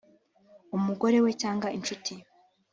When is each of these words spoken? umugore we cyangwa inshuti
umugore 0.77 1.17
we 1.23 1.31
cyangwa 1.41 1.67
inshuti 1.77 2.13